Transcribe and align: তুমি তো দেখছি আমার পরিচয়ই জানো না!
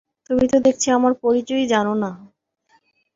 তুমি 0.27 0.45
তো 0.51 0.57
দেখছি 0.65 0.87
আমার 0.97 1.13
পরিচয়ই 1.23 1.65
জানো 1.73 1.93
না! 2.03 2.09